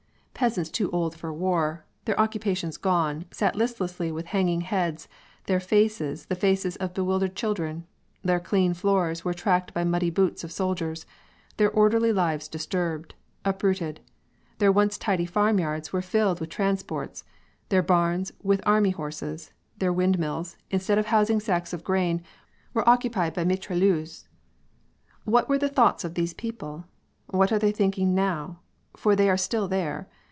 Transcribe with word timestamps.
Peasants 0.33 0.71
too 0.71 0.89
old 0.89 1.15
for 1.15 1.31
war, 1.31 1.85
their 2.05 2.19
occupations 2.19 2.75
gone, 2.75 3.25
sat 3.29 3.55
listlessly 3.55 4.11
with 4.11 4.25
hanging 4.25 4.61
hands, 4.61 5.07
their 5.45 5.59
faces 5.59 6.25
the 6.25 6.35
faces 6.35 6.75
of 6.77 6.95
bewildered 6.95 7.35
children; 7.35 7.85
their 8.23 8.39
clean 8.39 8.73
floors 8.73 9.23
were 9.23 9.35
tracked 9.35 9.71
by 9.71 9.83
the 9.83 9.89
muddy 9.91 10.09
boots 10.09 10.43
of 10.43 10.51
soldiers; 10.51 11.05
their 11.57 11.69
orderly 11.69 12.11
lives 12.11 12.47
disturbed, 12.47 13.13
uprooted; 13.45 13.99
their 14.57 14.71
once 14.71 14.97
tidy 14.97 15.27
farmyards 15.27 15.93
were 15.93 16.01
filled 16.01 16.39
with 16.39 16.49
transports; 16.49 17.23
their 17.69 17.83
barns 17.83 18.31
with 18.41 18.61
army 18.65 18.89
horses; 18.89 19.51
their 19.77 19.93
windmills, 19.93 20.57
instead 20.71 20.97
of 20.97 21.05
housing 21.05 21.39
sacks 21.39 21.71
of 21.71 21.83
grain, 21.83 22.19
were 22.73 22.87
occupied 22.89 23.35
by 23.35 23.43
mitrailleuses. 23.45 24.27
What 25.23 25.47
were 25.47 25.59
the 25.59 25.69
thoughts 25.69 26.03
of 26.03 26.15
these 26.15 26.33
people? 26.33 26.85
What 27.27 27.51
are 27.51 27.59
they 27.59 27.71
thinking 27.71 28.15
now? 28.15 28.61
for 28.97 29.15
they 29.15 29.29
are 29.29 29.37
still 29.37 29.67
there. 29.67 30.09